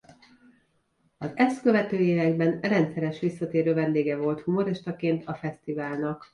[1.17, 6.25] Azt ezt követő években rendszeres visszatérő vendége volt humoristaként a fesztiválnak.